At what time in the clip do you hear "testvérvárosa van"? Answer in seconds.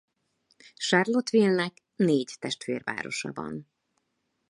2.39-3.67